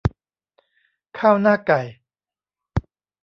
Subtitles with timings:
[1.17, 1.81] ข้าวหน้าไก่